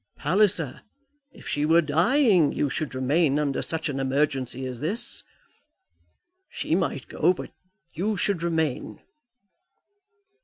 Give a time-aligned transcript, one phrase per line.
[0.15, 0.81] Palliser,
[1.31, 5.21] if she were dying, you should remain under such an emergency as this.
[6.49, 7.51] She might go, but
[7.93, 8.99] you should remain."